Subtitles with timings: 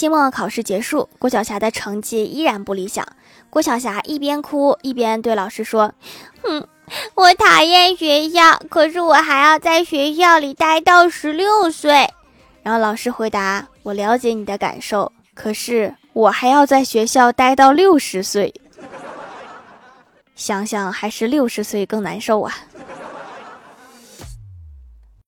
[0.00, 3.06] 期末考试结束郭晓霞的成绩依然不理想。
[3.50, 5.92] 郭晓霞一边哭一边对老师说
[6.42, 6.66] 哼
[7.14, 12.08] 我讨厌学校可是我还要在学校里待到十六岁。
[12.62, 18.54] 然后老师回答我了解你的感受可是我还要在学校待到六十岁。
[20.34, 22.56] 想想还是六十岁更难受啊。